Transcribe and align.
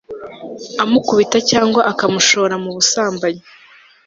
amukubita 0.83 1.37
cyangwa 1.49 1.81
akamushora 1.91 2.55
m'ubusambanyi 2.63 3.43